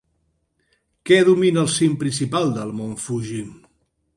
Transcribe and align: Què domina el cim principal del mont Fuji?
Què 1.09 1.19
domina 1.27 1.61
el 1.65 1.69
cim 1.75 1.93
principal 2.05 2.51
del 2.57 2.73
mont 2.81 2.99
Fuji? 3.07 3.45